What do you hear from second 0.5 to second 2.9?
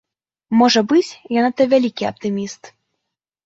Можа быць, я надта вялікі аптыміст.